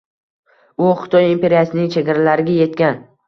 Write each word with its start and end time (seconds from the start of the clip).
U 0.85 0.87
Xitoy 1.01 1.27
imperiyasining 1.35 1.93
chegaralariga 1.97 2.57
yetgan. 2.65 2.99